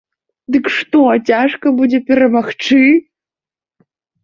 Дык 0.55 0.69
што, 0.75 1.01
цяжка 1.29 1.67
будзе 1.81 1.99
перамагчы? 2.09 2.83